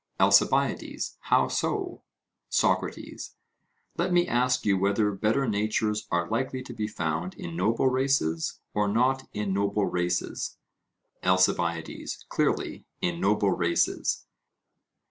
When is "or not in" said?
8.73-9.53